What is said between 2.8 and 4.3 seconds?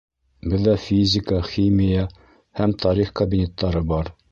тарих кабинеттары бар.